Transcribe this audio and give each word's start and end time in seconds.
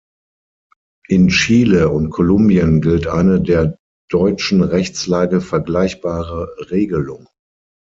In 1.09 1.27
Chile 1.27 1.89
und 1.89 2.09
Kolumbien 2.09 2.81
gilt 2.81 3.05
eine 3.05 3.39
der 3.39 3.77
deutschen 4.09 4.63
Rechtslage 4.63 5.41
vergleichbare 5.41 6.55
Regelung. 6.71 7.27